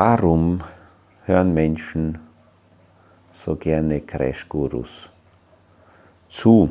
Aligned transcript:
Warum 0.00 0.60
hören 1.24 1.54
Menschen 1.54 2.18
so 3.32 3.56
gerne 3.56 4.00
Crash-Gurus 4.00 5.10
zu? 6.28 6.70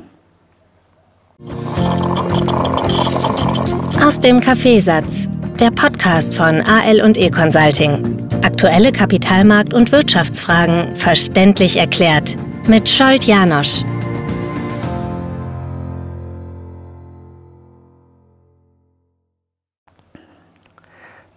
Aus 4.01 4.17
dem 4.21 4.39
Kaffeesatz, 4.39 5.27
der 5.59 5.71
Podcast 5.71 6.35
von 6.35 6.61
AL 6.61 7.01
und 7.01 7.17
E 7.17 7.29
Consulting. 7.29 8.29
Aktuelle 8.45 8.91
Kapitalmarkt- 8.91 9.73
und 9.73 9.91
Wirtschaftsfragen 9.91 10.95
verständlich 10.95 11.75
erklärt 11.75 12.37
mit 12.69 12.87
Scholt 12.87 13.25
Janosch. 13.25 13.83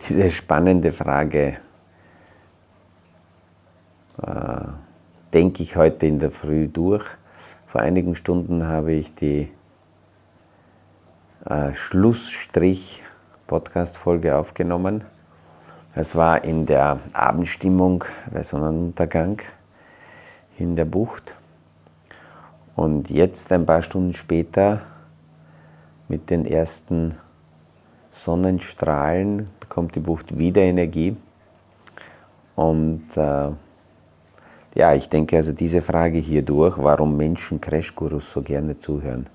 Diese 0.09 0.31
spannende 0.31 0.93
Frage 0.93 1.57
denke 5.33 5.63
ich 5.63 5.77
heute 5.77 6.07
in 6.07 6.19
der 6.19 6.31
Früh 6.31 6.69
durch. 6.69 7.07
Vor 7.67 7.81
einigen 7.81 8.15
Stunden 8.17 8.67
habe 8.67 8.93
ich 8.93 9.15
die 9.15 9.49
äh, 11.45 11.73
Schlussstrich-Podcast-Folge 11.73 14.37
aufgenommen. 14.37 15.05
Es 15.95 16.17
war 16.17 16.45
in 16.45 16.67
der 16.67 16.99
Abendstimmung 17.13 18.05
bei 18.33 18.43
Sonnenuntergang 18.43 19.41
in 20.59 20.75
der 20.77 20.85
Bucht. 20.85 21.35
Und 22.77 23.11
jetzt, 23.11 23.51
ein 23.53 23.67
paar 23.67 23.83
Stunden 23.83 24.15
später, 24.15 24.83
mit 26.09 26.31
den 26.31 26.47
ersten 26.47 27.19
Sonnenstrahlen, 28.11 29.51
bekommt 29.61 29.95
die 29.95 30.01
Bucht 30.01 30.39
wieder 30.39 30.63
Energie. 30.63 31.17
Und 32.57 33.17
äh, 33.17 33.51
ja, 34.75 34.95
ich 34.95 35.09
denke 35.09 35.37
also 35.37 35.53
diese 35.53 35.83
Frage 35.83 36.19
hier 36.19 36.43
durch, 36.43 36.79
warum 36.79 37.17
Menschen 37.17 37.61
Crashgurus 37.61 38.31
so 38.31 38.43
gerne 38.43 38.79
zuhören. 38.79 39.27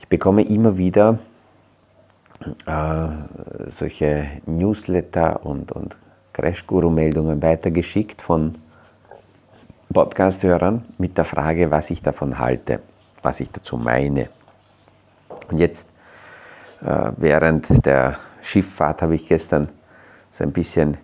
Ich 0.00 0.08
bekomme 0.08 0.42
immer 0.42 0.76
wieder 0.76 1.18
äh, 2.66 3.08
solche 3.68 4.28
Newsletter 4.46 5.44
und, 5.44 5.72
und 5.72 5.96
Crashguru-Meldungen 6.32 7.42
weitergeschickt 7.42 8.22
von 8.22 8.54
Podcast-Hörern 9.92 10.84
mit 10.98 11.16
der 11.16 11.24
Frage, 11.24 11.70
was 11.70 11.90
ich 11.90 12.02
davon 12.02 12.38
halte, 12.38 12.80
was 13.22 13.40
ich 13.40 13.50
dazu 13.50 13.76
meine. 13.76 14.28
Und 15.50 15.58
jetzt, 15.58 15.90
äh, 16.82 17.12
während 17.16 17.84
der 17.84 18.18
Schifffahrt, 18.42 19.02
habe 19.02 19.14
ich 19.14 19.26
gestern 19.26 19.68
so 20.30 20.44
ein 20.44 20.52
bisschen 20.52 20.98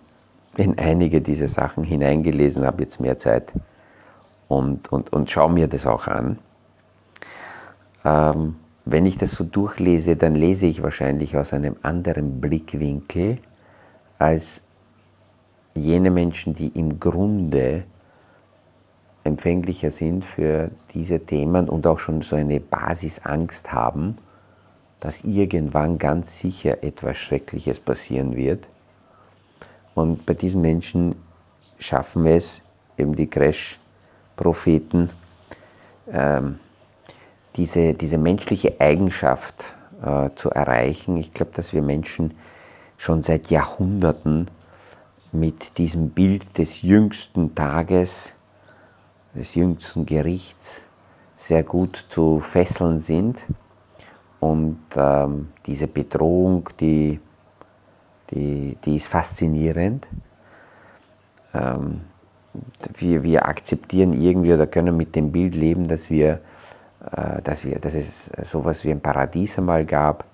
in 0.57 0.77
einige 0.77 1.21
dieser 1.21 1.47
Sachen 1.47 1.83
hineingelesen, 1.83 2.65
habe 2.65 2.83
jetzt 2.83 2.99
mehr 2.99 3.17
Zeit 3.17 3.53
und, 4.47 4.91
und, 4.91 5.11
und 5.11 5.29
schaue 5.29 5.51
mir 5.51 5.67
das 5.67 5.85
auch 5.85 6.07
an. 6.07 6.39
Ähm, 8.03 8.55
wenn 8.85 9.05
ich 9.05 9.17
das 9.17 9.31
so 9.31 9.43
durchlese, 9.43 10.15
dann 10.15 10.35
lese 10.35 10.67
ich 10.67 10.83
wahrscheinlich 10.83 11.35
aus 11.37 11.53
einem 11.53 11.75
anderen 11.81 12.39
Blickwinkel 12.39 13.37
als 14.19 14.61
jene 15.73 16.11
Menschen, 16.11 16.53
die 16.53 16.67
im 16.67 16.99
Grunde 16.99 17.83
empfänglicher 19.23 19.89
sind 19.89 20.23
für 20.23 20.69
diese 20.93 21.19
Themen 21.19 21.67
und 21.67 21.87
auch 21.87 21.99
schon 21.99 22.21
so 22.21 22.35
eine 22.35 22.59
Basisangst 22.59 23.73
haben, 23.73 24.17
dass 24.99 25.23
irgendwann 25.23 25.97
ganz 25.97 26.39
sicher 26.39 26.83
etwas 26.83 27.17
Schreckliches 27.17 27.79
passieren 27.79 28.35
wird. 28.35 28.67
Und 29.95 30.25
bei 30.25 30.35
diesen 30.35 30.61
Menschen 30.61 31.15
schaffen 31.79 32.25
wir 32.25 32.35
es, 32.35 32.61
eben 32.97 33.15
die 33.15 33.27
Crash-Propheten, 33.27 35.09
ähm, 36.11 36.59
diese, 37.55 37.93
diese 37.93 38.17
menschliche 38.17 38.79
Eigenschaft 38.79 39.73
äh, 40.03 40.29
zu 40.35 40.51
erreichen. 40.51 41.17
Ich 41.17 41.33
glaube, 41.33 41.53
dass 41.53 41.73
wir 41.73 41.81
Menschen 41.81 42.33
schon 42.97 43.23
seit 43.23 43.49
Jahrhunderten 43.49 44.47
mit 45.31 45.77
diesem 45.77 46.09
Bild 46.09 46.57
des 46.57 46.81
jüngsten 46.81 47.55
Tages, 47.55 48.33
des 49.33 49.55
jüngsten 49.55 50.05
Gerichts 50.05 50.87
sehr 51.35 51.63
gut 51.63 52.05
zu 52.07 52.39
fesseln 52.39 52.97
sind. 52.97 53.45
Und 54.39 54.79
ähm, 54.95 55.49
diese 55.65 55.87
Bedrohung, 55.87 56.69
die 56.79 57.19
die, 58.31 58.77
die 58.83 58.95
ist 58.95 59.07
faszinierend. 59.07 60.07
Ähm, 61.53 62.01
wir, 62.97 63.23
wir 63.23 63.47
akzeptieren 63.47 64.13
irgendwie 64.13 64.53
oder 64.53 64.67
können 64.67 64.95
mit 64.95 65.15
dem 65.15 65.31
Bild 65.31 65.55
leben, 65.55 65.87
dass, 65.87 66.09
wir, 66.09 66.39
äh, 67.11 67.41
dass, 67.41 67.65
wir, 67.65 67.79
dass 67.79 67.93
es 67.93 68.25
sowas 68.43 68.83
wie 68.85 68.91
ein 68.91 69.01
Paradies 69.01 69.57
einmal 69.57 69.85
gab 69.85 70.25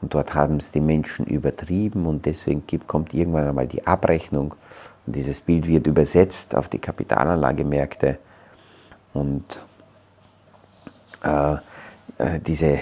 und 0.00 0.14
dort 0.14 0.34
haben 0.34 0.56
es 0.56 0.72
die 0.72 0.80
Menschen 0.80 1.26
übertrieben 1.26 2.06
und 2.06 2.24
deswegen 2.24 2.66
gibt, 2.66 2.86
kommt 2.86 3.12
irgendwann 3.12 3.48
einmal 3.48 3.66
die 3.66 3.86
Abrechnung 3.86 4.54
und 5.06 5.16
dieses 5.16 5.40
Bild 5.40 5.66
wird 5.66 5.86
übersetzt 5.86 6.54
auf 6.54 6.68
die 6.68 6.78
Kapitalanlagemärkte 6.78 8.18
und 9.12 9.44
äh, 11.22 11.54
äh, 12.18 12.40
diese, 12.40 12.78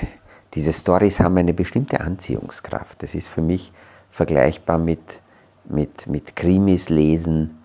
diese 0.55 0.73
Stories 0.73 1.21
haben 1.21 1.37
eine 1.39 1.55
bestimmte 1.55 2.01
Anziehungskraft. 2.01 3.03
Das 3.03 3.15
ist 3.15 3.29
für 3.29 3.43
mich 3.43 3.73
vergleichbar 4.11 4.79
mit, 4.79 5.23
mit, 5.65 6.07
mit 6.07 6.37
Krimis 6.37 6.89
lesen. 6.89 7.63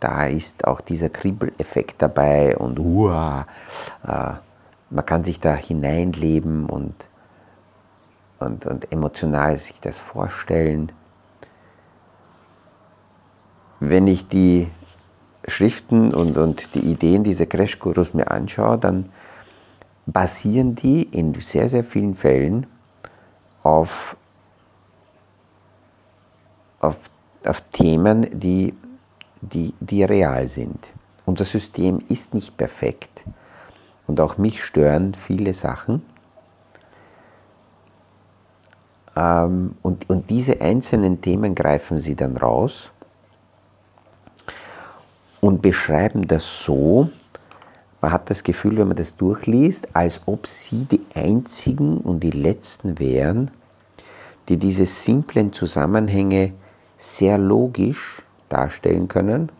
Da 0.00 0.26
ist 0.26 0.66
auch 0.66 0.80
dieser 0.80 1.08
Kribbeleffekt 1.08 2.00
dabei 2.00 2.56
und 2.56 2.78
uah, 2.78 3.46
äh, 4.06 4.34
man 4.90 5.04
kann 5.04 5.24
sich 5.24 5.38
da 5.40 5.54
hineinleben 5.54 6.66
und, 6.66 7.08
und, 8.38 8.64
und 8.66 8.92
emotional 8.92 9.56
sich 9.56 9.80
das 9.80 10.00
vorstellen. 10.00 10.92
Wenn 13.80 14.06
ich 14.06 14.28
die 14.28 14.68
Schriften 15.46 16.14
und, 16.14 16.38
und 16.38 16.74
die 16.74 16.80
Ideen 16.80 17.24
dieser 17.24 17.46
Crash-Gurus 17.46 18.14
mir 18.14 18.30
anschaue, 18.30 18.78
dann 18.78 19.08
basieren 20.06 20.74
die 20.74 21.02
in 21.02 21.34
sehr, 21.34 21.68
sehr 21.68 21.84
vielen 21.84 22.14
Fällen 22.14 22.66
auf 23.62 24.16
auf, 26.88 27.10
auf 27.44 27.60
Themen, 27.72 28.26
die, 28.38 28.74
die, 29.40 29.74
die 29.80 30.04
real 30.04 30.48
sind. 30.48 30.88
Unser 31.24 31.44
System 31.44 32.00
ist 32.08 32.34
nicht 32.34 32.56
perfekt 32.56 33.24
und 34.06 34.20
auch 34.20 34.38
mich 34.38 34.64
stören 34.64 35.14
viele 35.14 35.54
Sachen. 35.54 36.02
Ähm, 39.14 39.76
und, 39.82 40.08
und 40.08 40.30
diese 40.30 40.60
einzelnen 40.60 41.20
Themen 41.20 41.54
greifen 41.54 41.98
sie 41.98 42.16
dann 42.16 42.36
raus 42.36 42.90
und 45.40 45.62
beschreiben 45.62 46.26
das 46.26 46.64
so, 46.64 47.10
man 48.00 48.12
hat 48.12 48.30
das 48.30 48.42
Gefühl, 48.42 48.76
wenn 48.78 48.88
man 48.88 48.96
das 48.96 49.16
durchliest, 49.16 49.94
als 49.94 50.20
ob 50.26 50.46
sie 50.46 50.84
die 50.84 51.04
einzigen 51.14 51.98
und 51.98 52.20
die 52.22 52.30
letzten 52.30 52.98
wären, 52.98 53.50
die 54.48 54.56
diese 54.56 54.86
simplen 54.86 55.52
Zusammenhänge 55.52 56.52
sehr 56.98 57.38
logisch 57.38 58.22
darstellen 58.48 59.08
können. 59.08 59.50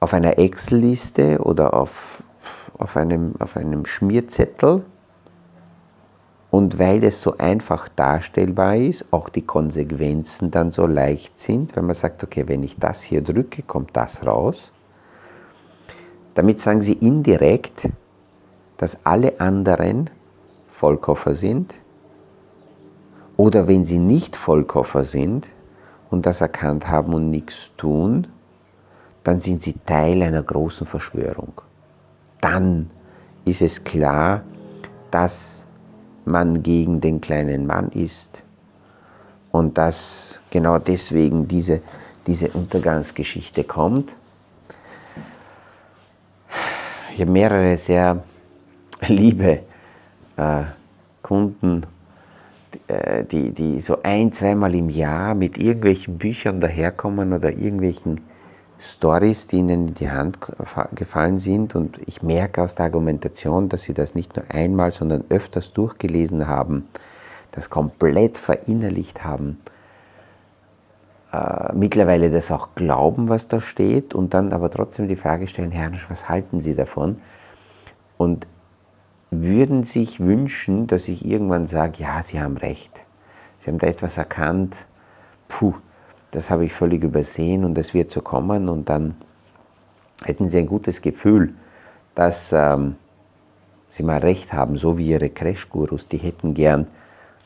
Auf 0.00 0.12
einer 0.12 0.38
Excel-Liste 0.38 1.38
oder 1.38 1.74
auf, 1.74 2.22
auf, 2.78 2.96
einem, 2.96 3.34
auf 3.38 3.56
einem 3.56 3.86
Schmierzettel. 3.86 4.84
Und 6.50 6.78
weil 6.78 7.02
es 7.04 7.20
so 7.20 7.36
einfach 7.36 7.88
darstellbar 7.88 8.76
ist, 8.76 9.06
auch 9.12 9.28
die 9.28 9.42
Konsequenzen 9.42 10.50
dann 10.50 10.70
so 10.70 10.86
leicht 10.86 11.38
sind, 11.38 11.76
wenn 11.76 11.86
man 11.86 11.94
sagt, 11.94 12.22
okay, 12.22 12.44
wenn 12.46 12.62
ich 12.62 12.78
das 12.78 13.02
hier 13.02 13.22
drücke, 13.22 13.62
kommt 13.62 13.90
das 13.96 14.26
raus. 14.26 14.72
Damit 16.34 16.60
sagen 16.60 16.82
sie 16.82 16.94
indirekt, 16.94 17.88
dass 18.76 19.04
alle 19.04 19.40
anderen 19.40 20.10
Vollkoffer 20.68 21.34
sind 21.34 21.74
oder 23.36 23.66
wenn 23.66 23.84
sie 23.84 23.98
nicht 23.98 24.36
Vollkoffer 24.36 25.04
sind 25.04 25.48
und 26.10 26.26
das 26.26 26.40
erkannt 26.40 26.88
haben 26.88 27.14
und 27.14 27.30
nichts 27.30 27.72
tun, 27.76 28.28
dann 29.24 29.40
sind 29.40 29.62
sie 29.62 29.74
Teil 29.86 30.22
einer 30.22 30.42
großen 30.42 30.86
Verschwörung. 30.86 31.60
Dann 32.40 32.90
ist 33.44 33.62
es 33.62 33.82
klar, 33.82 34.42
dass 35.10 35.66
man 36.24 36.62
gegen 36.62 37.00
den 37.00 37.20
kleinen 37.20 37.66
Mann 37.66 37.88
ist 37.90 38.42
und 39.50 39.78
dass 39.78 40.40
genau 40.50 40.78
deswegen 40.78 41.48
diese, 41.48 41.80
diese 42.26 42.48
Untergangsgeschichte 42.48 43.64
kommt. 43.64 44.14
Ich 47.12 47.20
habe 47.20 47.30
mehrere 47.30 47.76
sehr 47.76 48.22
liebe 49.08 49.60
äh, 50.36 50.64
Kunden 51.22 51.86
die, 53.30 53.52
die 53.52 53.80
so 53.80 53.98
ein, 54.02 54.32
zweimal 54.32 54.74
im 54.74 54.90
Jahr 54.90 55.34
mit 55.34 55.58
irgendwelchen 55.58 56.18
Büchern 56.18 56.60
daherkommen 56.60 57.32
oder 57.32 57.50
irgendwelchen 57.50 58.20
Stories, 58.78 59.46
die 59.46 59.58
ihnen 59.58 59.88
in 59.88 59.94
die 59.94 60.10
Hand 60.10 60.38
gefallen 60.94 61.38
sind. 61.38 61.74
Und 61.74 62.00
ich 62.06 62.22
merke 62.22 62.62
aus 62.62 62.74
der 62.74 62.86
Argumentation, 62.86 63.68
dass 63.68 63.82
sie 63.82 63.94
das 63.94 64.14
nicht 64.14 64.36
nur 64.36 64.44
einmal, 64.48 64.92
sondern 64.92 65.24
öfters 65.30 65.72
durchgelesen 65.72 66.48
haben, 66.48 66.88
das 67.52 67.70
komplett 67.70 68.36
verinnerlicht 68.36 69.24
haben, 69.24 69.60
äh, 71.32 71.72
mittlerweile 71.74 72.30
das 72.30 72.50
auch 72.50 72.74
glauben, 72.74 73.28
was 73.28 73.48
da 73.48 73.60
steht, 73.60 74.14
und 74.14 74.34
dann 74.34 74.52
aber 74.52 74.70
trotzdem 74.70 75.08
die 75.08 75.16
Frage 75.16 75.46
stellen, 75.46 75.70
Herr, 75.70 75.90
was 76.08 76.28
halten 76.28 76.60
Sie 76.60 76.74
davon? 76.74 77.16
Und 78.16 78.46
würden 79.42 79.84
sich 79.84 80.20
wünschen, 80.20 80.86
dass 80.86 81.08
ich 81.08 81.24
irgendwann 81.24 81.66
sage, 81.66 82.02
ja, 82.02 82.22
Sie 82.22 82.40
haben 82.40 82.56
recht. 82.56 83.02
Sie 83.58 83.70
haben 83.70 83.78
da 83.78 83.86
etwas 83.86 84.18
erkannt, 84.18 84.86
puh, 85.48 85.74
das 86.30 86.50
habe 86.50 86.64
ich 86.64 86.72
völlig 86.72 87.02
übersehen 87.02 87.64
und 87.64 87.78
es 87.78 87.94
wird 87.94 88.10
so 88.10 88.20
kommen 88.20 88.68
und 88.68 88.88
dann 88.88 89.14
hätten 90.24 90.48
Sie 90.48 90.58
ein 90.58 90.66
gutes 90.66 91.00
Gefühl, 91.00 91.54
dass 92.14 92.52
ähm, 92.52 92.96
Sie 93.88 94.02
mal 94.02 94.18
recht 94.18 94.52
haben, 94.52 94.76
so 94.76 94.98
wie 94.98 95.08
Ihre 95.08 95.30
Crash-Gurus, 95.30 96.08
die 96.08 96.18
hätten 96.18 96.54
gern 96.54 96.88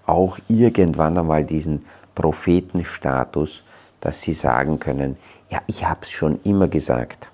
auch 0.07 0.39
irgendwann 0.49 1.19
einmal 1.19 1.45
diesen 1.45 1.85
Prophetenstatus, 2.15 3.63
dass 4.01 4.23
sie 4.23 4.33
sagen 4.33 4.79
können, 4.79 5.17
ja, 5.51 5.61
ich 5.67 5.85
habe 5.85 6.01
es 6.03 6.11
schon 6.11 6.41
immer 6.45 6.67
gesagt. 6.67 7.29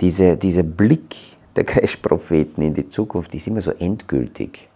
Diese, 0.00 0.36
dieser 0.36 0.64
Blick 0.64 1.16
der 1.56 1.64
Crash-Propheten 1.64 2.62
in 2.62 2.74
die 2.74 2.88
Zukunft 2.88 3.34
ist 3.34 3.46
immer 3.46 3.60
so 3.60 3.70
endgültig. 3.72 4.68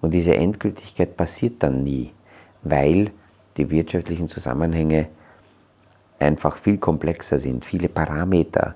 Und 0.00 0.12
diese 0.12 0.36
Endgültigkeit 0.36 1.16
passiert 1.16 1.62
dann 1.62 1.82
nie, 1.82 2.12
weil 2.62 3.10
die 3.56 3.70
wirtschaftlichen 3.70 4.28
Zusammenhänge 4.28 5.08
einfach 6.18 6.56
viel 6.56 6.78
komplexer 6.78 7.38
sind. 7.38 7.64
Viele 7.64 7.88
Parameter 7.88 8.74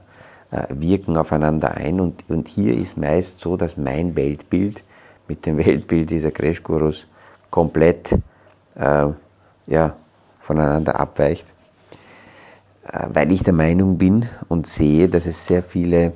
äh, 0.50 0.67
wirken 0.70 1.17
aufeinander 1.17 1.76
ein 1.76 2.00
und, 2.00 2.25
und 2.29 2.49
hier 2.49 2.76
ist 2.76 2.97
meist 2.97 3.41
so, 3.41 3.56
dass 3.56 3.76
mein 3.76 4.17
Weltbild 4.17 4.82
mit 5.29 5.47
dem 5.47 5.59
Weltbild 5.64 6.11
dieser 6.11 6.31
Crash-Gurus 6.31 7.06
komplett 7.50 8.12
äh, 8.75 9.06
ja, 9.67 9.97
voneinander 10.41 10.99
abweicht, 10.99 11.47
äh, 12.85 13.06
weil 13.09 13.31
ich 13.32 13.43
der 13.43 13.53
Meinung 13.53 13.99
bin 13.99 14.29
und 14.49 14.67
sehe, 14.67 15.09
dass 15.09 15.26
es 15.26 15.47
sehr 15.47 15.62
viele 15.62 16.12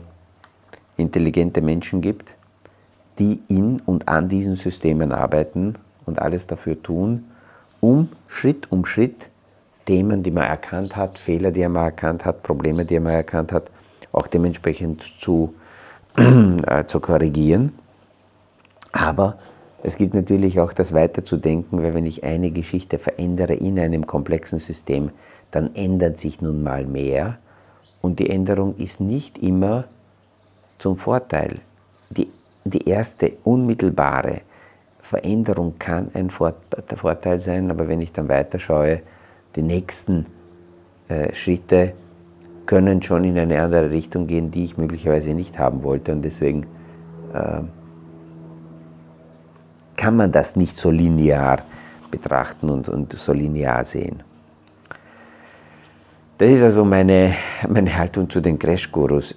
intelligente 0.96 1.60
Menschen 1.60 2.00
gibt, 2.00 2.36
die 3.18 3.40
in 3.48 3.80
und 3.80 4.08
an 4.08 4.28
diesen 4.28 4.56
Systemen 4.56 5.12
arbeiten 5.12 5.74
und 6.04 6.20
alles 6.20 6.46
dafür 6.46 6.82
tun, 6.82 7.24
um 7.80 8.08
Schritt 8.28 8.70
um 8.70 8.84
Schritt 8.84 9.30
Themen, 9.84 10.22
die 10.22 10.32
man 10.32 10.44
erkannt 10.44 10.96
hat, 10.96 11.18
Fehler, 11.18 11.52
die 11.52 11.66
man 11.68 11.84
erkannt 11.84 12.24
hat, 12.24 12.42
Probleme, 12.42 12.84
die 12.84 12.98
man 12.98 13.12
erkannt 13.12 13.52
hat, 13.52 13.70
auch 14.12 14.26
dementsprechend 14.26 15.02
zu, 15.02 15.54
äh, 16.16 16.84
zu 16.86 17.00
korrigieren. 17.00 17.72
Aber 18.92 19.38
es 19.82 19.96
gibt 19.96 20.14
natürlich 20.14 20.58
auch 20.58 20.72
das 20.72 20.92
weiterzudenken, 20.92 21.82
weil 21.82 21.94
wenn 21.94 22.06
ich 22.06 22.24
eine 22.24 22.50
Geschichte 22.50 22.98
verändere 22.98 23.54
in 23.54 23.78
einem 23.78 24.06
komplexen 24.06 24.58
System, 24.58 25.10
dann 25.52 25.74
ändert 25.74 26.18
sich 26.18 26.40
nun 26.40 26.62
mal 26.62 26.84
mehr 26.84 27.38
und 28.00 28.18
die 28.18 28.28
Änderung 28.28 28.76
ist 28.76 29.00
nicht 29.00 29.38
immer 29.38 29.84
zum 30.78 30.96
Vorteil. 30.96 31.60
Die, 32.10 32.28
die 32.64 32.88
erste 32.88 33.36
unmittelbare 33.44 34.42
Veränderung 35.00 35.74
kann 35.78 36.10
ein 36.14 36.30
Vorteil 36.30 37.38
sein, 37.38 37.70
aber 37.70 37.88
wenn 37.88 38.00
ich 38.00 38.12
dann 38.12 38.28
weiterschaue, 38.28 39.02
die 39.54 39.62
nächsten 39.62 40.26
äh, 41.08 41.32
Schritte 41.32 41.94
können 42.66 43.00
schon 43.02 43.24
in 43.24 43.38
eine 43.38 43.62
andere 43.62 43.90
Richtung 43.90 44.26
gehen, 44.26 44.50
die 44.50 44.64
ich 44.64 44.76
möglicherweise 44.76 45.32
nicht 45.34 45.58
haben 45.58 45.82
wollte. 45.82 46.12
Und 46.12 46.22
deswegen 46.22 46.66
äh, 47.32 47.62
kann 49.96 50.16
man 50.16 50.32
das 50.32 50.56
nicht 50.56 50.76
so 50.76 50.90
linear 50.90 51.60
betrachten 52.10 52.68
und, 52.68 52.88
und 52.88 53.12
so 53.12 53.32
linear 53.32 53.84
sehen. 53.84 54.22
Das 56.38 56.52
ist 56.52 56.62
also 56.62 56.84
meine, 56.84 57.34
meine 57.66 57.96
Haltung 57.96 58.28
zu 58.28 58.42
den 58.42 58.58
Crash-Gurus. 58.58 59.34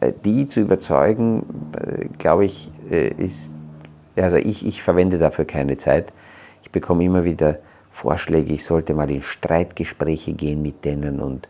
Äh, 0.00 0.14
die 0.24 0.48
zu 0.48 0.60
überzeugen, 0.60 1.44
äh, 1.76 2.06
glaube 2.16 2.46
ich, 2.46 2.70
äh, 2.90 3.08
ist, 3.08 3.50
also 4.16 4.36
ich, 4.38 4.64
ich 4.64 4.82
verwende 4.82 5.18
dafür 5.18 5.44
keine 5.44 5.76
Zeit. 5.76 6.10
Ich 6.62 6.70
bekomme 6.70 7.04
immer 7.04 7.24
wieder 7.24 7.58
Vorschläge, 7.90 8.54
ich 8.54 8.64
sollte 8.64 8.94
mal 8.94 9.10
in 9.10 9.20
Streitgespräche 9.20 10.32
gehen 10.32 10.62
mit 10.62 10.86
denen 10.86 11.20
und, 11.20 11.48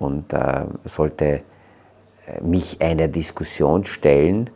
und 0.00 0.32
äh, 0.32 0.64
sollte 0.84 1.42
mich 2.42 2.80
einer 2.80 3.06
Diskussion 3.06 3.84
stellen. 3.84 4.48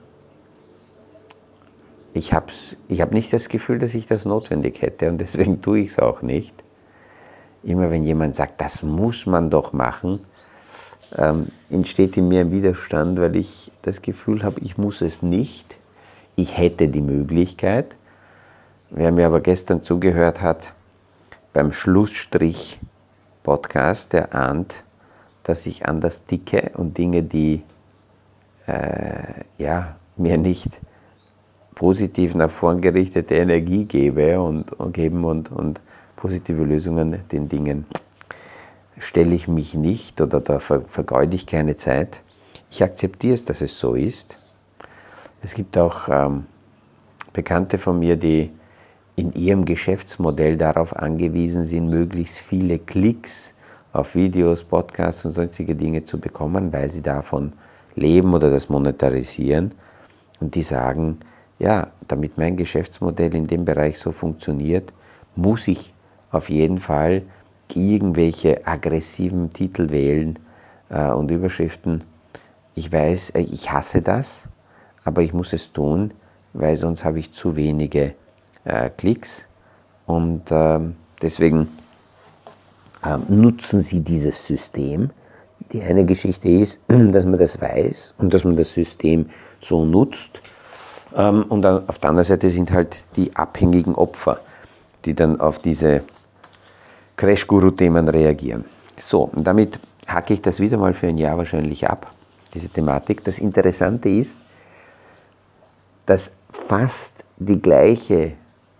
Ich 2.14 2.32
habe 2.32 2.46
ich 2.88 3.00
hab 3.02 3.12
nicht 3.12 3.30
das 3.32 3.50
Gefühl, 3.50 3.78
dass 3.78 3.94
ich 3.94 4.06
das 4.06 4.24
notwendig 4.24 4.80
hätte 4.80 5.10
und 5.10 5.18
deswegen 5.18 5.60
tue 5.60 5.80
ich 5.80 5.90
es 5.90 5.98
auch 5.98 6.22
nicht 6.22 6.64
immer 7.62 7.90
wenn 7.90 8.04
jemand 8.04 8.34
sagt, 8.34 8.60
das 8.60 8.82
muss 8.82 9.26
man 9.26 9.50
doch 9.50 9.72
machen, 9.72 10.20
ähm, 11.16 11.46
entsteht 11.70 12.16
in 12.16 12.26
mir 12.28 12.40
ein 12.42 12.52
Widerstand, 12.52 13.18
weil 13.20 13.34
ich 13.36 13.70
das 13.82 14.02
Gefühl 14.02 14.42
habe, 14.42 14.58
ich 14.60 14.76
muss 14.76 15.00
es 15.00 15.22
nicht. 15.22 15.76
Ich 16.36 16.58
hätte 16.58 16.88
die 16.88 17.00
Möglichkeit. 17.00 17.96
Wer 18.90 19.12
mir 19.12 19.26
aber 19.26 19.40
gestern 19.40 19.82
zugehört 19.82 20.40
hat 20.40 20.72
beim 21.52 21.72
Schlussstrich-Podcast, 21.72 24.12
der 24.12 24.34
ahnt, 24.34 24.84
dass 25.42 25.66
ich 25.66 25.86
anders 25.86 26.24
dicke 26.26 26.70
und 26.74 26.96
Dinge, 26.98 27.22
die 27.22 27.62
äh, 28.66 29.44
ja, 29.56 29.96
mir 30.16 30.38
nicht 30.38 30.80
positiv 31.74 32.34
nach 32.34 32.50
vorn 32.50 32.80
gerichtete 32.80 33.34
Energie 33.36 33.84
gebe 33.84 34.40
und, 34.40 34.72
und 34.72 34.92
geben 34.92 35.24
und, 35.24 35.50
und 35.50 35.80
positive 36.18 36.64
Lösungen 36.64 37.20
den 37.30 37.48
Dingen 37.48 37.86
stelle 38.98 39.34
ich 39.34 39.46
mich 39.46 39.74
nicht 39.74 40.20
oder 40.20 40.40
da 40.40 40.58
vergeude 40.58 41.36
ich 41.36 41.46
keine 41.46 41.76
Zeit. 41.76 42.20
Ich 42.70 42.82
akzeptiere 42.82 43.34
es, 43.34 43.44
dass 43.44 43.60
es 43.60 43.78
so 43.78 43.94
ist. 43.94 44.36
Es 45.42 45.54
gibt 45.54 45.78
auch 45.78 46.08
ähm, 46.08 46.46
Bekannte 47.32 47.78
von 47.78 48.00
mir, 48.00 48.16
die 48.16 48.50
in 49.14 49.32
ihrem 49.32 49.64
Geschäftsmodell 49.64 50.56
darauf 50.56 50.94
angewiesen 50.96 51.62
sind, 51.62 51.88
möglichst 51.88 52.38
viele 52.38 52.80
Klicks 52.80 53.54
auf 53.92 54.16
Videos, 54.16 54.64
Podcasts 54.64 55.24
und 55.24 55.32
sonstige 55.32 55.76
Dinge 55.76 56.02
zu 56.02 56.18
bekommen, 56.18 56.72
weil 56.72 56.90
sie 56.90 57.02
davon 57.02 57.52
leben 57.94 58.34
oder 58.34 58.50
das 58.50 58.68
monetarisieren. 58.68 59.72
Und 60.40 60.54
die 60.56 60.62
sagen, 60.62 61.18
ja, 61.60 61.92
damit 62.08 62.38
mein 62.38 62.56
Geschäftsmodell 62.56 63.34
in 63.34 63.46
dem 63.46 63.64
Bereich 63.64 63.98
so 63.98 64.10
funktioniert, 64.10 64.92
muss 65.36 65.68
ich 65.68 65.94
auf 66.30 66.50
jeden 66.50 66.78
Fall 66.78 67.22
irgendwelche 67.74 68.66
aggressiven 68.66 69.50
Titel 69.50 69.90
wählen 69.90 70.38
äh, 70.88 71.10
und 71.10 71.30
Überschriften. 71.30 72.04
Ich 72.74 72.90
weiß, 72.92 73.30
äh, 73.30 73.40
ich 73.40 73.70
hasse 73.70 74.02
das, 74.02 74.48
aber 75.04 75.22
ich 75.22 75.32
muss 75.32 75.52
es 75.52 75.72
tun, 75.72 76.12
weil 76.52 76.76
sonst 76.76 77.04
habe 77.04 77.18
ich 77.18 77.32
zu 77.32 77.56
wenige 77.56 78.14
äh, 78.64 78.90
Klicks 78.90 79.48
und 80.06 80.44
ähm, 80.50 80.96
deswegen 81.20 81.68
ähm, 83.04 83.24
nutzen 83.28 83.80
Sie 83.80 84.00
dieses 84.00 84.46
System. 84.46 85.10
Die 85.72 85.82
eine 85.82 86.04
Geschichte 86.04 86.48
ist, 86.48 86.80
dass 86.88 87.26
man 87.26 87.38
das 87.38 87.60
weiß 87.60 88.14
und 88.18 88.32
dass 88.32 88.44
man 88.44 88.56
das 88.56 88.72
System 88.72 89.28
so 89.60 89.84
nutzt. 89.84 90.40
Ähm, 91.14 91.44
und 91.48 91.64
auf 91.66 91.98
der 91.98 92.10
anderen 92.10 92.26
Seite 92.26 92.48
sind 92.48 92.72
halt 92.72 92.96
die 93.16 93.34
abhängigen 93.36 93.94
Opfer, 93.94 94.40
die 95.04 95.14
dann 95.14 95.40
auf 95.40 95.58
diese 95.58 96.02
Crash-Guru-Themen 97.18 98.08
reagieren. 98.08 98.64
So, 98.96 99.24
und 99.34 99.44
damit 99.44 99.78
hacke 100.06 100.34
ich 100.34 100.40
das 100.40 100.60
wieder 100.60 100.78
mal 100.78 100.94
für 100.94 101.08
ein 101.08 101.18
Jahr 101.18 101.36
wahrscheinlich 101.36 101.86
ab, 101.86 102.12
diese 102.54 102.68
Thematik. 102.68 103.24
Das 103.24 103.38
Interessante 103.38 104.08
ist, 104.08 104.38
dass 106.06 106.30
fast 106.48 107.24
die 107.36 107.60
gleiche 107.60 108.32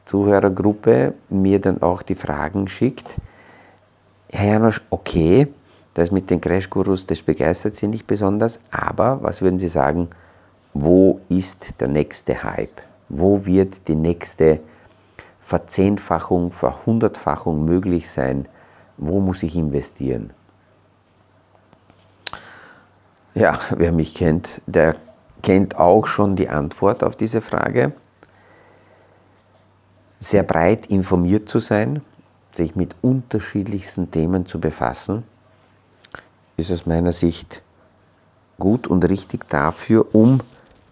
Zuhörergruppe 0.05 1.15
mir 1.29 1.61
dann 1.61 1.83
auch 1.83 2.01
die 2.01 2.15
Fragen 2.15 2.69
schickt. 2.69 3.07
Herr 4.31 4.53
Janosch, 4.53 4.81
okay, 4.89 5.49
das 5.95 6.13
mit 6.13 6.31
den 6.31 6.41
Crash-Gurus, 6.41 7.07
das 7.07 7.21
begeistert 7.21 7.75
Sie 7.75 7.89
nicht 7.89 8.07
besonders, 8.07 8.61
aber 8.71 9.21
was 9.21 9.43
würden 9.43 9.59
Sie 9.59 9.69
sagen, 9.69 10.09
wo 10.73 11.21
ist 11.29 11.81
der 11.81 11.89
nächste 11.89 12.43
Hype? 12.45 12.81
Wo 13.09 13.45
wird 13.45 13.89
die 13.89 13.97
nächste 13.97 14.61
Verzehnfachung, 15.41 16.53
Verhundertfachung 16.53 17.65
möglich 17.65 18.11
sein? 18.11 18.47
Wo 18.97 19.21
muss 19.21 19.43
ich 19.43 19.57
investieren? 19.57 20.33
Ja, 23.35 23.59
wer 23.71 23.93
mich 23.93 24.15
kennt, 24.15 24.61
der 24.67 24.97
kennt 25.43 25.77
auch 25.77 26.07
schon 26.07 26.35
die 26.35 26.49
Antwort 26.49 27.05
auf 27.05 27.15
diese 27.15 27.41
Frage. 27.41 27.93
sehr 30.21 30.43
breit 30.43 30.87
informiert 30.87 31.49
zu 31.49 31.59
sein, 31.59 32.03
sich 32.53 32.75
mit 32.75 32.97
unterschiedlichsten 33.03 34.11
Themen 34.11 34.47
zu 34.47 34.61
befassen, 34.61 35.23
ist 36.57 36.73
aus 36.73 36.87
meiner 36.87 37.13
Sicht 37.13 37.63
gut 38.59 38.87
und 38.87 39.09
richtig 39.09 39.49
dafür, 39.49 40.13
um 40.13 40.41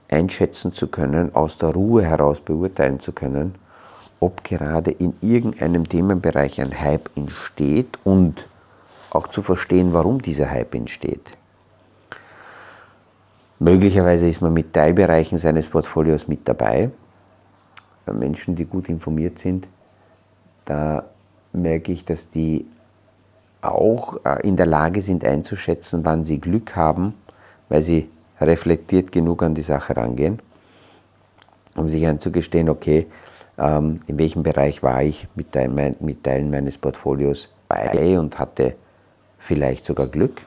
einschätzen 0.08 0.72
zu 0.72 0.86
können, 0.86 1.34
aus 1.34 1.58
der 1.58 1.70
Ruhe 1.70 2.04
heraus 2.04 2.40
beurteilen 2.40 3.00
zu 3.00 3.12
können, 3.12 3.56
ob 4.20 4.44
gerade 4.44 4.90
in 4.90 5.14
irgendeinem 5.20 5.88
Themenbereich 5.88 6.60
ein 6.60 6.80
Hype 6.80 7.10
entsteht 7.16 7.98
und 8.04 8.48
auch 9.10 9.28
zu 9.28 9.42
verstehen, 9.42 9.92
warum 9.92 10.22
dieser 10.22 10.50
Hype 10.50 10.74
entsteht. 10.74 11.32
Möglicherweise 13.58 14.28
ist 14.28 14.42
man 14.42 14.52
mit 14.52 14.72
Teilbereichen 14.72 15.38
seines 15.38 15.66
Portfolios 15.66 16.28
mit 16.28 16.46
dabei. 16.46 16.90
Menschen, 18.12 18.54
die 18.54 18.66
gut 18.66 18.88
informiert 18.88 19.38
sind, 19.38 19.66
da 20.64 21.04
merke 21.52 21.92
ich, 21.92 22.04
dass 22.04 22.28
die 22.28 22.66
auch 23.62 24.18
äh, 24.24 24.46
in 24.46 24.56
der 24.56 24.66
Lage 24.66 25.00
sind 25.00 25.24
einzuschätzen, 25.24 26.04
wann 26.04 26.24
sie 26.24 26.38
Glück 26.38 26.76
haben, 26.76 27.14
weil 27.68 27.82
sie 27.82 28.08
reflektiert 28.40 29.10
genug 29.10 29.42
an 29.42 29.54
die 29.54 29.62
Sache 29.62 29.96
rangehen, 29.96 30.40
um 31.74 31.88
sich 31.88 32.06
einzugestehen, 32.06 32.68
okay, 32.68 33.06
in 33.58 34.18
welchem 34.18 34.42
Bereich 34.42 34.82
war 34.82 35.02
ich 35.02 35.28
mit 35.34 35.52
Teilen 35.52 36.50
meines 36.50 36.78
Portfolios 36.78 37.48
bei 37.68 38.18
und 38.18 38.38
hatte 38.38 38.74
vielleicht 39.38 39.84
sogar 39.84 40.06
Glück. 40.08 40.42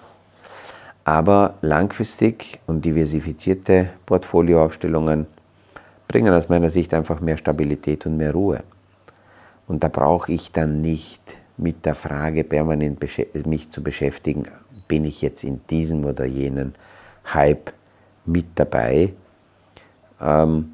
Aber 1.06 1.56
langfristig 1.62 2.60
und 2.68 2.86
diversifizierte 2.86 3.90
Portfolioaufstellungen 4.06 5.26
bringen 6.08 6.34
aus 6.34 6.50
meiner 6.50 6.70
Sicht 6.70 6.94
einfach 6.94 7.20
mehr 7.20 7.38
Stabilität 7.38 8.06
und 8.06 8.18
mehr 8.18 8.34
Ruhe. 8.34 8.64
Und 9.68 9.84
da 9.84 9.88
brauche 9.88 10.32
ich 10.32 10.52
dann 10.52 10.82
nicht 10.82 11.38
mit 11.58 11.86
der 11.86 11.96
Frage 11.96 12.44
permanent 12.44 13.00
mich 13.46 13.70
zu 13.70 13.84
beschäftigen, 13.84 14.44
bin 14.88 15.06
ich 15.06 15.22
jetzt 15.22 15.44
in 15.44 15.62
diesem 15.70 16.06
oder 16.06 16.26
jenen 16.26 16.76
Hype 17.34 17.72
mit 18.26 18.46
dabei. 18.56 19.14
Ähm, 20.22 20.72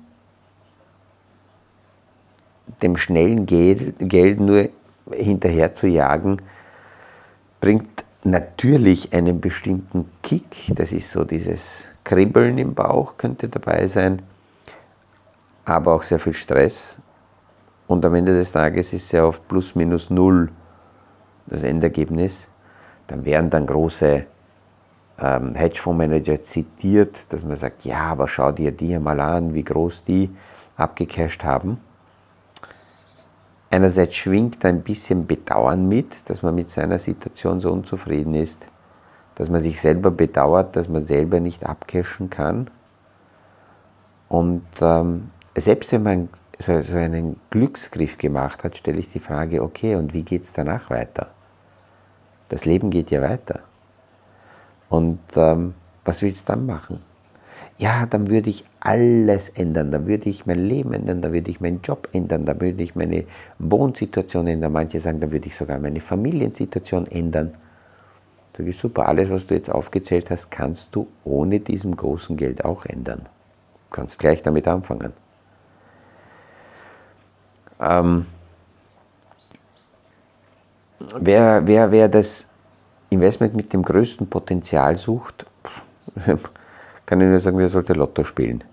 dem 2.82 2.98
schnellen 2.98 3.46
Geld, 3.46 4.40
nur 4.40 4.70
hinterher 5.12 5.74
zu 5.74 5.88
jagen, 5.88 6.38
bringt 7.62 8.04
natürlich 8.24 9.14
einen 9.14 9.40
bestimmten 9.40 10.10
Kick. 10.24 10.74
Das 10.76 10.92
ist 10.92 11.12
so 11.12 11.24
dieses 11.24 11.90
Kribbeln 12.04 12.58
im 12.58 12.74
Bauch 12.74 13.18
könnte 13.18 13.50
dabei 13.50 13.88
sein, 13.88 14.22
aber 15.66 15.94
auch 15.94 16.04
sehr 16.04 16.20
viel 16.20 16.34
Stress. 16.34 17.00
Und 17.88 18.06
am 18.06 18.16
Ende 18.16 18.34
des 18.34 18.52
Tages 18.52 18.94
ist 18.94 19.10
sehr 19.10 19.28
oft 19.28 19.48
plus 19.48 19.76
minus 19.76 20.10
null 20.10 20.52
das 21.48 21.64
Endergebnis. 21.64 22.48
Dann 23.08 23.26
werden 23.26 23.50
dann 23.50 23.68
große 23.68 24.26
ähm, 25.20 25.56
Hedgefondsmanager 25.56 26.42
zitiert, 26.42 27.32
dass 27.32 27.46
man 27.46 27.56
sagt, 27.56 27.86
ja, 27.86 28.02
aber 28.02 28.28
schau 28.28 28.52
dir 28.52 28.72
die 28.72 28.98
mal 29.00 29.20
an, 29.20 29.54
wie 29.54 29.64
groß 29.64 30.04
die 30.04 30.30
abgecasht 30.78 31.44
haben. 31.44 31.80
Einerseits 33.76 34.16
schwingt 34.16 34.64
ein 34.64 34.84
bisschen 34.84 35.28
Bedauern 35.28 35.90
mit, 35.90 36.30
dass 36.30 36.42
man 36.42 36.56
mit 36.56 36.70
seiner 36.70 36.98
Situation 36.98 37.60
so 37.60 37.74
unzufrieden 37.74 38.34
ist, 38.34 38.68
dass 39.36 39.50
man 39.50 39.62
sich 39.62 39.82
selber 39.82 40.12
bedauert, 40.12 40.78
dass 40.78 40.88
man 40.88 41.04
selber 41.04 41.42
nicht 41.42 41.66
abcashen 41.66 42.30
kann. 42.30 42.70
Und 44.30 44.64
ähm, 44.80 45.30
selbst 45.58 45.92
wenn 45.92 46.04
man 46.04 46.30
so, 46.58 46.82
so 46.82 46.96
einen 46.96 47.38
Glücksgriff 47.50 48.18
gemacht 48.18 48.64
hat, 48.64 48.78
stelle 48.78 49.00
ich 49.00 49.12
die 49.12 49.20
Frage, 49.20 49.62
okay, 49.62 49.98
und 49.98 50.14
wie 50.14 50.24
geht 50.24 50.44
es 50.44 50.54
danach 50.54 50.90
weiter? 50.90 51.32
Das 52.48 52.64
Leben 52.64 52.92
geht 52.92 53.12
ja 53.12 53.22
weiter. 53.22 53.60
Und 54.88 55.20
ähm, 55.36 55.74
was 56.06 56.22
willst 56.22 56.48
du 56.48 56.54
dann 56.54 56.66
machen? 56.66 57.02
ja, 57.78 58.06
dann 58.06 58.30
würde 58.30 58.50
ich 58.50 58.64
alles 58.86 59.50
ändern, 59.50 59.90
dann 59.90 60.06
würde 60.06 60.30
ich 60.30 60.46
mein 60.46 60.60
Leben 60.60 60.94
ändern, 60.94 61.22
dann 61.22 61.34
würde 61.34 61.50
ich 61.50 61.60
meinen 61.60 61.82
Job 61.82 62.08
ändern, 62.14 62.46
dann 62.46 62.62
würde 62.62 62.84
ich 62.84 62.96
meine 62.96 63.26
Wohnsituation 63.58 64.46
ändern. 64.46 64.72
Manche 64.72 65.00
sagen, 65.00 65.20
dann 65.20 65.32
würde 65.32 65.48
ich 65.48 65.56
sogar 65.56 65.80
meine 65.80 66.00
Familiensituation 66.00 67.08
ändern. 67.08 67.56
Sag 68.56 68.68
ich, 68.68 68.78
super, 68.78 69.08
alles, 69.08 69.32
was 69.32 69.48
du 69.48 69.56
jetzt 69.56 69.72
aufgezählt 69.72 70.30
hast, 70.30 70.52
kannst 70.52 70.96
du 70.96 71.08
ohne 71.24 71.60
diesem 71.60 71.96
großen 71.96 72.38
Geld 72.38 72.64
auch 72.64 72.86
ändern. 72.86 73.22
Du 73.90 73.96
kannst 73.96 74.20
gleich 74.20 74.44
damit 74.44 74.68
anfangen. 74.68 75.14
Ähm, 77.82 78.28
wer, 81.20 81.66
wer, 81.66 81.92
wer 81.92 82.08
das 82.08 82.48
Investment 83.10 83.56
mit 83.56 83.74
dem 83.74 83.82
größten 83.82 84.28
Potenzial 84.28 84.96
sucht, 84.96 85.48
kann 87.06 87.20
ich 87.20 87.28
nur 87.28 87.40
sagen, 87.40 87.58
der 87.58 87.68
sollte 87.68 87.94
Lotto 87.94 88.24
spielen. 88.24 88.64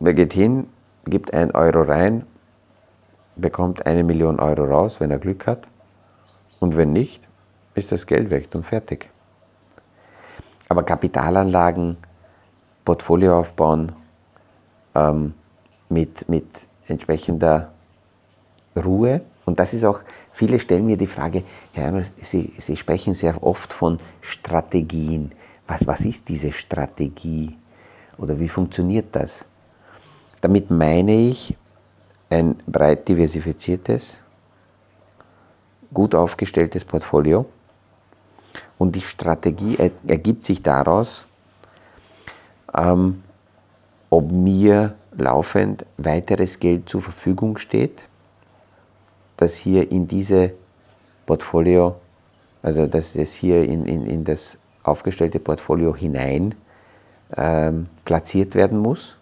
Wer 0.00 0.14
geht 0.14 0.32
hin, 0.32 0.68
gibt 1.04 1.32
ein 1.32 1.50
Euro 1.52 1.82
rein, 1.82 2.24
bekommt 3.36 3.86
eine 3.86 4.04
Million 4.04 4.40
Euro 4.40 4.64
raus, 4.64 5.00
wenn 5.00 5.10
er 5.10 5.18
Glück 5.18 5.46
hat. 5.46 5.66
Und 6.60 6.76
wenn 6.76 6.92
nicht, 6.92 7.22
ist 7.74 7.92
das 7.92 8.06
Geld 8.06 8.30
weg 8.30 8.48
und 8.54 8.64
fertig. 8.64 9.10
Aber 10.68 10.82
Kapitalanlagen, 10.82 11.96
Portfolio 12.84 13.38
aufbauen, 13.38 13.92
ähm, 14.94 15.34
mit, 15.88 16.28
mit 16.28 16.46
entsprechender 16.88 17.72
Ruhe. 18.76 19.20
Und 19.44 19.58
das 19.58 19.74
ist 19.74 19.84
auch, 19.84 20.00
viele 20.32 20.58
stellen 20.58 20.86
mir 20.86 20.96
die 20.96 21.06
Frage, 21.06 21.44
Herr, 21.72 22.02
Sie, 22.20 22.52
Sie 22.58 22.76
sprechen 22.76 23.14
sehr 23.14 23.42
oft 23.42 23.72
von 23.72 24.00
Strategien 24.20 25.32
was, 25.66 25.86
was 25.86 26.00
ist 26.02 26.28
diese 26.28 26.52
Strategie 26.52 27.56
oder 28.18 28.38
wie 28.38 28.48
funktioniert 28.48 29.06
das? 29.12 29.44
Damit 30.40 30.70
meine 30.70 31.14
ich 31.14 31.56
ein 32.30 32.56
breit 32.66 33.08
diversifiziertes, 33.08 34.22
gut 35.92 36.14
aufgestelltes 36.14 36.84
Portfolio. 36.84 37.46
Und 38.78 38.94
die 38.94 39.00
Strategie 39.00 39.78
ergibt 40.06 40.44
sich 40.44 40.62
daraus, 40.62 41.26
ähm, 42.74 43.22
ob 44.10 44.30
mir 44.30 44.94
laufend 45.16 45.86
weiteres 45.96 46.58
Geld 46.58 46.88
zur 46.88 47.00
Verfügung 47.00 47.56
steht, 47.56 48.04
das 49.38 49.56
hier 49.56 49.90
in 49.90 50.06
diese 50.06 50.52
Portfolio, 51.24 51.96
also 52.62 52.86
dass 52.86 53.14
es 53.16 53.32
hier 53.32 53.64
in, 53.64 53.86
in, 53.86 54.06
in 54.06 54.24
das 54.24 54.58
aufgestellte 54.82 55.40
Portfolio 55.40 55.96
hinein 55.96 56.54
ähm, 57.34 57.88
platziert 58.04 58.54
werden 58.54 58.78
muss 58.78 59.16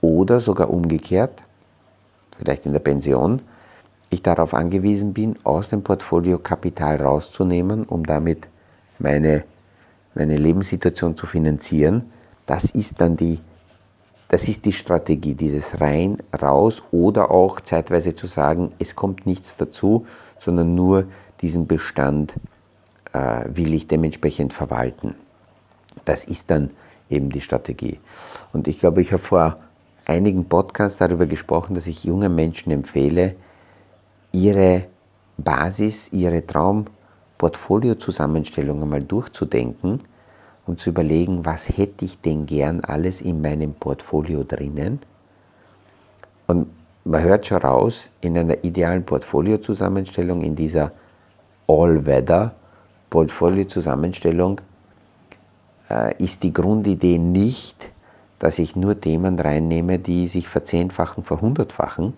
oder 0.00 0.40
sogar 0.40 0.70
umgekehrt, 0.70 1.42
vielleicht 2.36 2.66
in 2.66 2.72
der 2.72 2.80
Pension, 2.80 3.42
ich 4.10 4.22
darauf 4.22 4.54
angewiesen 4.54 5.12
bin, 5.12 5.36
aus 5.44 5.68
dem 5.68 5.82
Portfolio 5.82 6.38
Kapital 6.38 7.00
rauszunehmen, 7.00 7.84
um 7.84 8.04
damit 8.04 8.48
meine, 8.98 9.44
meine 10.14 10.36
Lebenssituation 10.36 11.16
zu 11.16 11.26
finanzieren. 11.26 12.10
Das 12.46 12.64
ist 12.64 13.00
dann 13.00 13.16
die, 13.16 13.38
das 14.28 14.48
ist 14.48 14.64
die 14.64 14.72
Strategie, 14.72 15.34
dieses 15.34 15.80
rein, 15.80 16.18
raus 16.40 16.82
oder 16.90 17.30
auch 17.30 17.60
zeitweise 17.60 18.14
zu 18.14 18.26
sagen, 18.26 18.72
es 18.78 18.96
kommt 18.96 19.26
nichts 19.26 19.56
dazu, 19.56 20.06
sondern 20.38 20.74
nur 20.74 21.04
diesen 21.40 21.66
Bestand 21.66 22.34
äh, 23.12 23.44
will 23.46 23.72
ich 23.74 23.86
dementsprechend 23.86 24.52
verwalten. 24.52 25.14
Das 26.04 26.24
ist 26.24 26.50
dann 26.50 26.70
eben 27.08 27.30
die 27.30 27.40
Strategie. 27.40 27.98
Und 28.52 28.66
ich 28.68 28.80
glaube, 28.80 29.00
ich 29.00 29.12
habe 29.12 29.22
vor 29.22 29.58
einigen 30.10 30.44
Podcasts 30.46 30.98
darüber 30.98 31.26
gesprochen, 31.26 31.74
dass 31.74 31.86
ich 31.86 32.04
jungen 32.04 32.34
Menschen 32.34 32.72
empfehle, 32.72 33.36
ihre 34.32 34.86
Basis, 35.38 36.12
ihre 36.12 36.46
Traumportfolio-Zusammenstellung 36.46 38.82
einmal 38.82 39.02
durchzudenken 39.02 40.00
und 40.66 40.80
zu 40.80 40.90
überlegen, 40.90 41.46
was 41.46 41.68
hätte 41.68 42.04
ich 42.04 42.20
denn 42.20 42.46
gern 42.46 42.80
alles 42.80 43.22
in 43.22 43.40
meinem 43.40 43.74
Portfolio 43.74 44.42
drinnen. 44.42 44.98
Und 46.48 46.66
man 47.04 47.22
hört 47.22 47.46
schon 47.46 47.58
raus, 47.58 48.10
in 48.20 48.36
einer 48.36 48.64
idealen 48.64 49.04
Portfolio-Zusammenstellung, 49.04 50.42
in 50.42 50.56
dieser 50.56 50.90
All-Weather, 51.68 52.56
Portfolio-Zusammenstellung 53.08 54.60
äh, 55.88 56.20
ist 56.22 56.42
die 56.42 56.52
Grundidee 56.52 57.18
nicht, 57.18 57.92
dass 58.40 58.58
ich 58.58 58.74
nur 58.74 59.00
Themen 59.00 59.38
reinnehme, 59.38 60.00
die 60.00 60.26
sich 60.26 60.48
verzehnfachen, 60.48 61.22
verhundertfachen, 61.22 62.14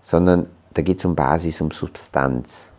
sondern 0.00 0.46
da 0.74 0.82
geht 0.82 0.98
es 0.98 1.04
um 1.04 1.14
Basis, 1.14 1.60
um 1.60 1.70
Substanz. 1.70 2.72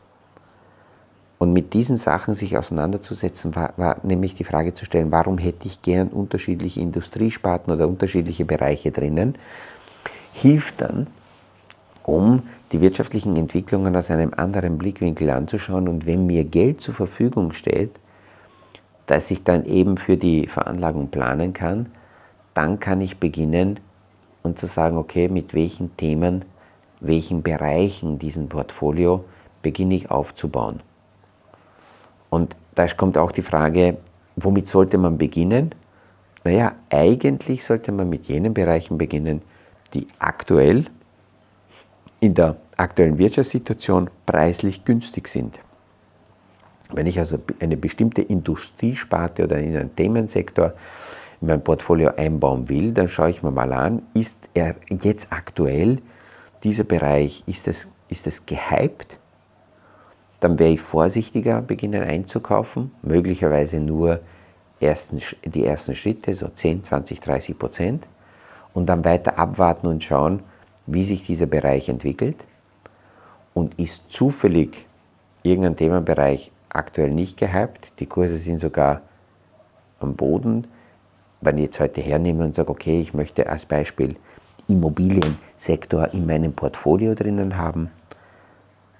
Und 1.37 1.53
mit 1.53 1.73
diesen 1.73 1.95
Sachen 1.95 2.33
sich 2.33 2.57
auseinanderzusetzen, 2.57 3.55
war, 3.55 3.73
war, 3.77 3.97
nämlich 4.03 4.33
die 4.33 4.43
Frage 4.43 4.73
zu 4.73 4.83
stellen, 4.83 5.11
warum 5.11 5.37
hätte 5.37 5.67
ich 5.67 5.81
gern 5.81 6.09
unterschiedliche 6.09 6.81
Industriesparten 6.81 7.71
oder 7.71 7.87
unterschiedliche 7.87 8.45
Bereiche 8.45 8.91
drinnen, 8.91 9.35
hilft 10.33 10.81
dann, 10.81 11.07
um 12.03 12.41
die 12.71 12.81
wirtschaftlichen 12.81 13.35
Entwicklungen 13.35 13.95
aus 13.95 14.09
einem 14.09 14.33
anderen 14.35 14.79
Blickwinkel 14.79 15.29
anzuschauen. 15.29 15.87
Und 15.87 16.07
wenn 16.07 16.25
mir 16.25 16.43
Geld 16.43 16.81
zur 16.81 16.95
Verfügung 16.95 17.53
steht, 17.53 17.91
das 19.05 19.29
ich 19.29 19.43
dann 19.43 19.65
eben 19.65 19.97
für 19.97 20.17
die 20.17 20.47
Veranlagung 20.47 21.09
planen 21.09 21.53
kann, 21.53 21.89
dann 22.59 22.77
kann 22.77 22.99
ich 22.99 23.21
beginnen 23.21 23.79
und 24.43 24.59
zu 24.59 24.65
sagen, 24.65 24.97
okay, 24.97 25.29
mit 25.29 25.53
welchen 25.53 25.95
Themen, 25.95 26.43
welchen 26.99 27.41
Bereichen 27.41 28.19
diesen 28.19 28.49
Portfolio 28.49 29.23
beginne 29.61 29.95
ich 29.95 30.11
aufzubauen. 30.11 30.81
Und 32.29 32.57
da 32.75 32.85
kommt 32.87 33.17
auch 33.17 33.31
die 33.31 33.43
Frage, 33.43 33.99
womit 34.35 34.67
sollte 34.67 34.97
man 34.97 35.17
beginnen? 35.17 35.73
Naja, 36.43 36.75
eigentlich 36.89 37.63
sollte 37.63 37.93
man 37.93 38.09
mit 38.09 38.25
jenen 38.25 38.53
Bereichen 38.53 38.97
beginnen, 38.97 39.41
die 39.93 40.09
aktuell 40.19 40.83
in 42.19 42.33
der 42.33 42.57
aktuellen 42.75 43.17
Wirtschaftssituation 43.17 44.09
preislich 44.25 44.83
günstig 44.83 45.29
sind. 45.29 45.61
Wenn 46.91 47.07
ich 47.07 47.19
also 47.19 47.39
eine 47.61 47.77
bestimmte 47.77 48.21
Industriesparte 48.21 49.45
oder 49.45 49.59
in 49.59 49.77
einen 49.77 49.95
Themensektor 49.95 50.73
in 51.41 51.47
mein 51.47 51.63
Portfolio 51.63 52.11
einbauen 52.15 52.69
will, 52.69 52.91
dann 52.91 53.07
schaue 53.07 53.29
ich 53.29 53.43
mir 53.43 53.51
mal 53.51 53.71
an, 53.73 54.01
ist 54.13 54.49
er 54.53 54.75
jetzt 54.89 55.31
aktuell, 55.31 56.01
dieser 56.63 56.83
Bereich, 56.83 57.43
ist 57.47 57.67
es, 57.67 57.87
ist 58.09 58.27
es 58.27 58.45
gehypt? 58.45 59.17
Dann 60.41 60.59
wäre 60.59 60.71
ich 60.71 60.81
vorsichtiger 60.81 61.61
beginnen 61.61 62.03
einzukaufen, 62.03 62.91
möglicherweise 63.01 63.79
nur 63.79 64.19
ersten, 64.79 65.19
die 65.43 65.65
ersten 65.65 65.95
Schritte, 65.95 66.33
so 66.33 66.47
10, 66.47 66.83
20, 66.83 67.19
30 67.19 67.57
Prozent, 67.57 68.07
und 68.73 68.87
dann 68.87 69.03
weiter 69.03 69.39
abwarten 69.39 69.87
und 69.87 70.03
schauen, 70.03 70.41
wie 70.85 71.03
sich 71.03 71.25
dieser 71.25 71.45
Bereich 71.45 71.89
entwickelt 71.89 72.37
und 73.53 73.79
ist 73.79 74.03
zufällig 74.09 74.85
irgendein 75.43 75.75
Themenbereich 75.75 76.51
aktuell 76.69 77.11
nicht 77.11 77.37
gehypt, 77.37 77.93
die 77.99 78.05
Kurse 78.05 78.37
sind 78.37 78.59
sogar 78.59 79.01
am 79.99 80.15
Boden. 80.15 80.67
Wenn 81.41 81.57
ich 81.57 81.65
jetzt 81.65 81.79
heute 81.79 82.01
hernehme 82.01 82.43
und 82.43 82.55
sage, 82.55 82.69
okay, 82.69 82.99
ich 82.99 83.13
möchte 83.13 83.49
als 83.49 83.65
Beispiel 83.65 84.15
Immobiliensektor 84.67 86.13
in 86.13 86.25
meinem 86.25 86.53
Portfolio 86.53 87.15
drinnen 87.15 87.57
haben 87.57 87.89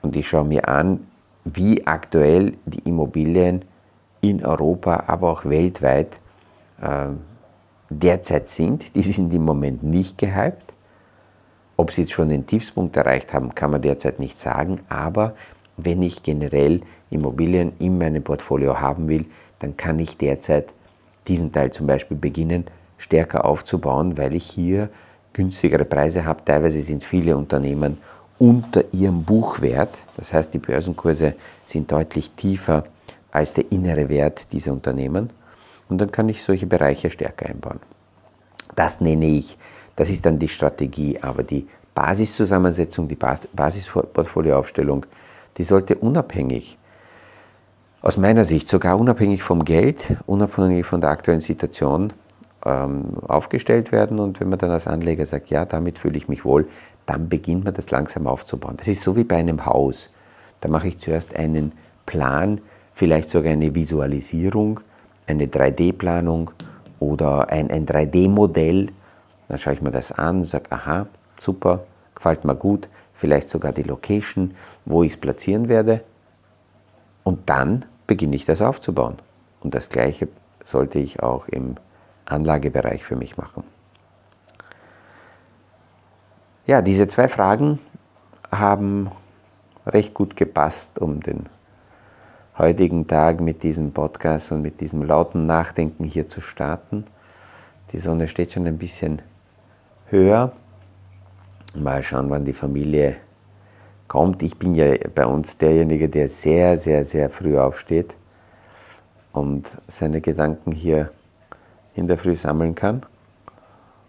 und 0.01 0.15
ich 0.15 0.27
schaue 0.27 0.46
mir 0.46 0.67
an, 0.67 1.08
wie 1.43 1.86
aktuell 1.86 2.53
die 2.65 2.79
Immobilien 2.88 3.65
in 4.22 4.46
Europa, 4.46 5.03
aber 5.08 5.31
auch 5.31 5.46
weltweit 5.46 6.19
äh, 6.81 7.10
derzeit 7.89 8.48
sind. 8.48 8.96
Die 8.96 9.01
sind 9.01 9.34
im 9.34 9.46
Moment 9.46 9.84
nicht 9.84 10.17
gehypt. 10.17 10.74
Ob 11.77 11.91
sie 11.91 12.01
jetzt 12.01 12.12
schon 12.12 12.29
den 12.29 12.46
Tiefspunkt 12.46 12.98
erreicht 12.98 13.34
haben, 13.34 13.55
kann 13.55 13.72
man 13.72 13.81
derzeit 13.81 14.19
nicht 14.19 14.38
sagen. 14.38 14.81
Aber 14.89 15.36
wenn 15.77 16.01
ich 16.01 16.24
generell 16.24 16.81
Immobilien 17.10 17.74
in 17.79 17.98
meinem 17.98 18.24
Portfolio 18.24 18.79
haben 18.79 19.08
will, 19.08 19.25
dann 19.60 19.77
kann 19.77 20.00
ich 20.00 20.17
derzeit 20.17 20.74
diesen 21.29 21.51
Teil 21.51 21.71
zum 21.71 21.88
Beispiel 21.88 22.17
beginnen, 22.17 22.65
stärker 22.98 23.45
aufzubauen, 23.45 24.17
weil 24.17 24.36
ich 24.36 24.45
hier 24.45 24.89
günstigere 25.33 25.86
Preise 25.86 26.25
habe. 26.25 26.43
Teilweise 26.43 26.81
sind 26.81 27.03
viele 27.03 27.38
Unternehmen 27.38 27.98
unter 28.39 28.83
ihrem 28.93 29.24
Buchwert. 29.24 30.00
Das 30.17 30.33
heißt, 30.33 30.53
die 30.53 30.59
Börsenkurse 30.59 31.36
sind 31.65 31.91
deutlich 31.91 32.31
tiefer 32.31 32.86
als 33.31 33.53
der 33.53 33.71
innere 33.71 34.09
Wert 34.09 34.51
dieser 34.51 34.74
Unternehmen. 34.74 35.29
Und 35.88 36.00
dann 36.00 36.12
kann 36.12 36.29
ich 36.29 36.43
solche 36.43 36.65
Bereiche 36.65 37.09
stärker 37.09 37.45
einbauen. 37.48 37.79
Das 38.75 39.01
nenne 39.01 39.27
ich, 39.27 39.57
das 39.95 40.09
ist 40.09 40.25
dann 40.25 40.39
die 40.39 40.48
Strategie, 40.48 41.19
aber 41.21 41.43
die 41.43 41.67
Basiszusammensetzung, 41.93 43.08
die 43.08 43.17
Basisportfolioaufstellung, 43.53 45.06
die 45.58 45.63
sollte 45.63 45.95
unabhängig, 45.95 46.77
aus 48.01 48.17
meiner 48.17 48.45
Sicht 48.45 48.69
sogar 48.69 48.97
unabhängig 48.99 49.43
vom 49.43 49.65
Geld, 49.65 50.15
unabhängig 50.25 50.85
von 50.85 51.01
der 51.01 51.09
aktuellen 51.09 51.41
Situation 51.41 52.13
ähm, 52.65 53.17
aufgestellt 53.27 53.91
werden. 53.91 54.19
Und 54.19 54.39
wenn 54.39 54.49
man 54.49 54.59
dann 54.59 54.71
als 54.71 54.88
Anleger 54.88 55.25
sagt, 55.25 55.49
ja, 55.49 55.65
damit 55.65 55.99
fühle 55.99 56.17
ich 56.17 56.27
mich 56.27 56.45
wohl, 56.45 56.67
dann 57.05 57.27
beginnt 57.27 57.65
man 57.65 57.73
das 57.73 57.91
langsam 57.91 58.27
aufzubauen. 58.27 58.75
Das 58.77 58.88
ist 58.88 59.01
so 59.01 59.15
wie 59.15 59.23
bei 59.23 59.38
einem 59.38 59.65
Haus. 59.65 60.09
Da 60.62 60.69
mache 60.69 60.88
ich 60.88 60.99
zuerst 60.99 61.35
einen 61.35 61.73
Plan, 62.05 62.62
vielleicht 62.93 63.29
sogar 63.29 63.51
eine 63.51 63.73
Visualisierung, 63.75 64.79
eine 65.27 65.47
3D-Planung 65.47 66.51
oder 66.99 67.49
ein, 67.49 67.69
ein 67.71 67.85
3D-Modell. 67.85 68.89
Dann 69.47 69.57
schaue 69.57 69.73
ich 69.73 69.81
mir 69.81 69.91
das 69.91 70.12
an 70.12 70.41
und 70.41 70.49
sage, 70.49 70.71
aha, 70.71 71.07
super, 71.38 71.83
gefällt 72.15 72.45
mir 72.45 72.55
gut, 72.55 72.88
vielleicht 73.13 73.49
sogar 73.49 73.71
die 73.71 73.83
Location, 73.83 74.55
wo 74.85 75.03
ich 75.03 75.13
es 75.13 75.17
platzieren 75.17 75.67
werde. 75.67 76.01
Und 77.29 77.47
dann 77.47 77.85
beginne 78.07 78.35
ich 78.35 78.45
das 78.45 78.59
aufzubauen. 78.59 79.17
Und 79.59 79.75
das 79.75 79.89
Gleiche 79.89 80.29
sollte 80.65 80.97
ich 80.97 81.21
auch 81.21 81.47
im 81.47 81.75
Anlagebereich 82.25 83.03
für 83.03 83.15
mich 83.15 83.37
machen. 83.37 83.63
Ja, 86.65 86.81
diese 86.81 87.07
zwei 87.07 87.27
Fragen 87.27 87.77
haben 88.51 89.11
recht 89.85 90.15
gut 90.15 90.37
gepasst, 90.37 90.97
um 90.97 91.19
den 91.19 91.45
heutigen 92.57 93.05
Tag 93.05 93.41
mit 93.41 93.61
diesem 93.61 93.91
Podcast 93.91 94.51
und 94.51 94.63
mit 94.63 94.81
diesem 94.81 95.03
lauten 95.03 95.45
Nachdenken 95.45 96.05
hier 96.05 96.27
zu 96.27 96.41
starten. 96.41 97.05
Die 97.91 97.99
Sonne 97.99 98.27
steht 98.27 98.53
schon 98.53 98.65
ein 98.65 98.79
bisschen 98.79 99.21
höher. 100.07 100.51
Mal 101.75 102.01
schauen, 102.01 102.31
wann 102.31 102.45
die 102.45 102.53
Familie 102.53 103.17
kommt. 104.10 104.43
Ich 104.43 104.58
bin 104.58 104.76
ja 104.76 104.93
bei 105.15 105.26
uns 105.26 105.58
derjenige, 105.58 106.10
der 106.10 106.28
sehr, 106.28 106.78
sehr, 106.78 107.06
sehr 107.06 107.30
früh 107.30 107.58
aufsteht 107.58 108.17
und 109.32 109.78
seine 109.88 110.19
Gedanken 110.19 110.74
hier 110.74 111.12
in 111.95 112.08
der 112.08 112.17
Früh 112.17 112.36
sammeln 112.36 112.76
kann. 112.76 113.06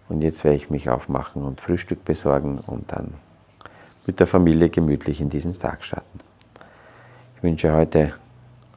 Und 0.09 0.23
jetzt 0.23 0.43
werde 0.43 0.57
ich 0.57 0.71
mich 0.71 0.91
aufmachen 0.91 1.45
und 1.45 1.61
Frühstück 1.61 2.05
besorgen 2.05 2.59
und 2.67 2.91
dann 2.91 3.15
mit 4.07 4.19
der 4.19 4.27
Familie 4.27 4.69
gemütlich 4.69 5.21
in 5.21 5.31
diesen 5.31 5.57
Tag 5.57 5.85
starten. 5.85 6.19
Ich 7.37 7.45
wünsche 7.45 7.73
heute 7.73 8.15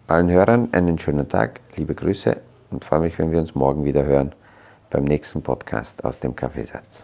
allen 0.05 0.29
Hörern 0.29 0.69
einen 0.73 0.99
schönen 0.99 1.27
Tag, 1.27 1.59
liebe 1.75 1.95
Grüße 1.95 2.37
und 2.69 2.85
freue 2.85 2.99
mich, 2.99 3.17
wenn 3.17 3.31
wir 3.31 3.39
uns 3.39 3.55
morgen 3.55 3.83
wieder 3.83 4.03
hören 4.03 4.33
beim 4.91 5.05
nächsten 5.05 5.41
Podcast 5.41 6.05
aus 6.05 6.19
dem 6.19 6.35
Kaffeesatz. 6.35 7.03